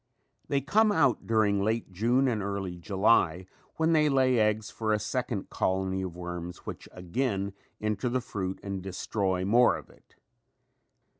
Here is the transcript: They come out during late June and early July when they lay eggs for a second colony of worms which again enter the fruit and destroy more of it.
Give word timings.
They 0.47 0.61
come 0.61 0.91
out 0.91 1.27
during 1.27 1.63
late 1.63 1.91
June 1.91 2.27
and 2.27 2.41
early 2.41 2.75
July 2.75 3.45
when 3.75 3.93
they 3.93 4.09
lay 4.09 4.39
eggs 4.39 4.71
for 4.71 4.91
a 4.91 4.97
second 4.97 5.51
colony 5.51 6.01
of 6.01 6.15
worms 6.15 6.65
which 6.65 6.89
again 6.91 7.53
enter 7.79 8.09
the 8.09 8.19
fruit 8.19 8.59
and 8.63 8.81
destroy 8.81 9.45
more 9.45 9.77
of 9.77 9.91
it. 9.91 10.15